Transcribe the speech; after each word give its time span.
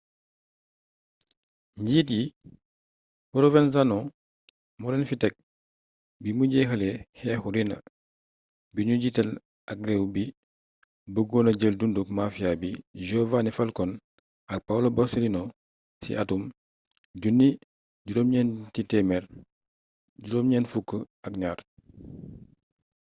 njiit 1.81 2.07
yi 2.15 2.23
provenzano 3.33 3.97
moolén 4.79 5.03
fi 5.09 5.15
ték 5.21 5.33
bimu 6.23 6.43
jéxalé 6.51 6.89
xééxu 7.17 7.49
riina-bi 7.55 8.81
nu 8.85 8.93
jiital 9.01 9.29
ak 9.71 9.79
réew 9.87 10.03
bi 10.13 10.23
beeggona 11.13 11.51
jeel 11.59 11.75
dunduk 11.77 12.07
mafia 12.17 12.49
yi 12.61 12.71
giovanni 13.07 13.51
falcone 13.57 13.95
ak 14.53 14.59
paolo 14.67 14.87
borsellino 14.97 15.41
ci 16.01 16.11
atum 16.21 16.43
1992 18.05 19.33